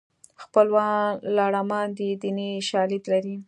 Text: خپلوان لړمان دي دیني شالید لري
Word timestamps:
خپلوان 0.43 1.07
لړمان 1.37 1.87
دي 1.97 2.09
دیني 2.21 2.51
شالید 2.69 3.03
لري 3.11 3.35